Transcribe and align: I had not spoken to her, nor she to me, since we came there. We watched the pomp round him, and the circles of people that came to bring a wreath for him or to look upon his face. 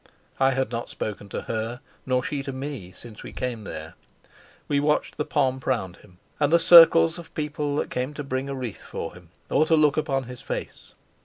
I 0.39 0.53
had 0.53 0.71
not 0.71 0.89
spoken 0.89 1.29
to 1.29 1.43
her, 1.43 1.79
nor 2.07 2.23
she 2.23 2.41
to 2.41 2.51
me, 2.51 2.89
since 2.89 3.21
we 3.21 3.31
came 3.31 3.65
there. 3.65 3.93
We 4.67 4.79
watched 4.79 5.15
the 5.15 5.25
pomp 5.25 5.67
round 5.67 5.97
him, 5.97 6.17
and 6.39 6.51
the 6.51 6.57
circles 6.57 7.19
of 7.19 7.31
people 7.35 7.75
that 7.75 7.91
came 7.91 8.15
to 8.15 8.23
bring 8.23 8.49
a 8.49 8.55
wreath 8.55 8.81
for 8.81 9.13
him 9.13 9.29
or 9.51 9.67
to 9.67 9.75
look 9.75 9.97
upon 9.97 10.23
his 10.23 10.41
face. 10.41 10.95